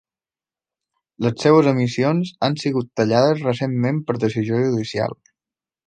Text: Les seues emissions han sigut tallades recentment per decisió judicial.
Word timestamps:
Les 1.25 1.35
seues 1.45 1.69
emissions 1.73 2.33
han 2.49 2.57
sigut 2.63 2.91
tallades 3.01 3.47
recentment 3.51 4.01
per 4.09 4.17
decisió 4.27 4.67
judicial. 4.67 5.19